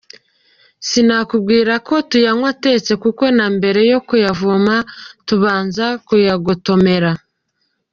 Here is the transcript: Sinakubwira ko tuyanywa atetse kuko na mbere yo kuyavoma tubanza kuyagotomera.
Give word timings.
Sinakubwira 0.87 1.73
ko 1.87 1.93
tuyanywa 2.09 2.47
atetse 2.55 2.91
kuko 3.03 3.23
na 3.37 3.45
mbere 3.55 3.79
yo 3.91 3.99
kuyavoma 4.07 4.75
tubanza 5.27 5.85
kuyagotomera. 6.07 7.11